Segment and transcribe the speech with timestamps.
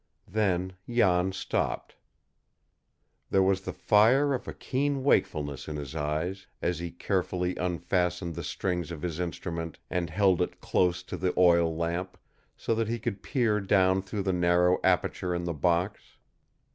[0.27, 1.95] Then Jan stopped.
[3.29, 8.33] There was the fire of a keen wakefulness in his eyes as he carefully unfastened
[8.33, 12.17] the strings of his instrument, and held it close to the oil lamp,
[12.57, 16.01] so that he could peer down through the narrow aperture in the box.